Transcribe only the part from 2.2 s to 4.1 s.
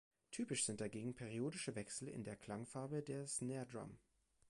der Klangfarbe der Snaredrum.